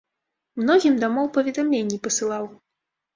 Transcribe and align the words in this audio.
Многім 0.61 0.95
дамоў 1.03 1.27
паведамленні 1.35 1.97
пасылаў. 2.09 2.49